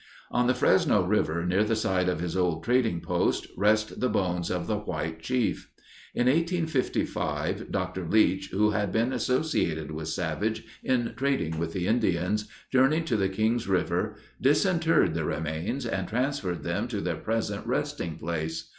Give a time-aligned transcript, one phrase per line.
[0.31, 4.49] On the Fresno River, near the site of his old trading post, rest the bones
[4.49, 5.69] of the "white chief."
[6.15, 8.07] In 1855, Dr.
[8.09, 13.29] Leach, who had been associated with Savage in trading with the Indians, journeyed to the
[13.29, 18.69] Kings River, disinterred the remains, and transferred them to their present resting place.